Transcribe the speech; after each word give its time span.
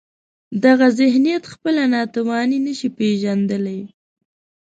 دغه 0.65 0.87
ذهنیت 0.99 1.43
خپله 1.53 1.83
ناتواني 1.93 2.59
نشي 2.65 2.89
پېژندلای. 2.97 3.81